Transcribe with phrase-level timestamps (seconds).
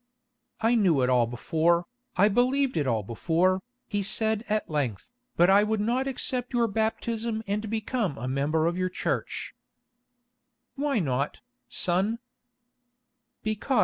[0.61, 1.85] "I knew it all before,
[2.17, 6.67] I believed it all before," he said at length, "but I would not accept your
[6.67, 9.53] baptism and become a member of your Church."
[10.73, 12.17] "Why not, son?"